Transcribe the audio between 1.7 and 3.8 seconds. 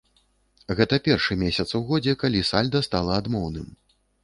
у годзе, калі сальда стала адмоўным.